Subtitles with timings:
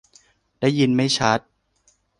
[0.59, 1.39] ได้ยินไม่ชัด!